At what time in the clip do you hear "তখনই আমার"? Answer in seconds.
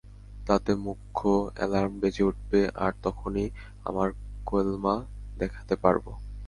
3.03-4.07